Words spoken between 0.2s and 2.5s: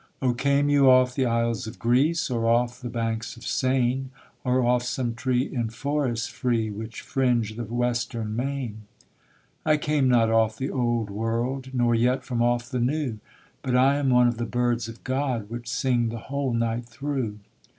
came you off the isles of Greece, Or